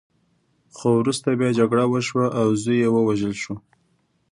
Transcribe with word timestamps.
خو 0.75 0.87
وروسته 1.01 1.27
بیا 1.39 1.49
جګړه 1.59 1.83
وشوه 1.87 2.25
او 2.39 2.47
زوی 2.61 2.77
یې 2.83 2.89
ووژل 2.91 3.33
شو. 3.41 3.55